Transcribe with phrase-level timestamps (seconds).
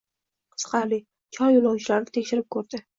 [0.55, 0.99] Qiziqarli!
[1.39, 2.87] Chol yo'lovchilarni tekshirib ko'rdi